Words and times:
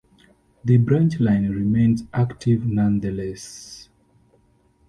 The 0.65 0.77
branch 0.77 1.19
line 1.19 1.51
remains 1.51 2.05
active 2.11 2.65
nonetheless. 2.65 3.87